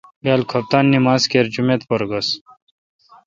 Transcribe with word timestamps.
بیال 0.23 0.41
کُھپتان 0.49 0.85
نما 0.91 1.15
ز 1.21 1.23
کر 1.31 1.45
جما 1.53 1.75
ت 1.79 1.81
پر 1.89 2.01
گُس۔ 2.09 2.27